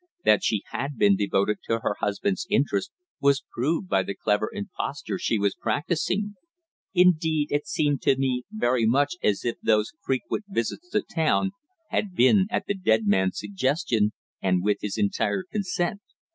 [0.25, 5.19] That she had been devoted to her husband's interest was proved by the clever imposture
[5.19, 6.33] she was practising;
[6.95, 11.51] indeed it seemed to me very much as if those frequent visits to town
[11.89, 14.11] had been at the "dead" man's suggestion
[14.41, 16.01] and with his entire consent.